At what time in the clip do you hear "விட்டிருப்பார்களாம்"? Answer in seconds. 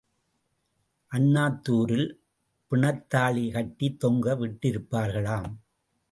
4.35-5.51